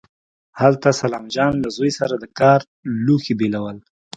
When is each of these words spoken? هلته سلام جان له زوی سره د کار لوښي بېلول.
هلته 0.61 0.87
سلام 1.01 1.25
جان 1.35 1.53
له 1.63 1.69
زوی 1.77 1.91
سره 1.99 2.13
د 2.17 2.25
کار 2.39 2.59
لوښي 3.05 3.33
بېلول. 3.39 3.77